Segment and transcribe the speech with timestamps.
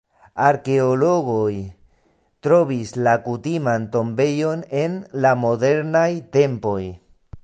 [0.43, 1.51] Arkeologoj
[2.47, 6.07] trovis la kutiman tombejon en la modernaj
[6.39, 6.79] tempoj.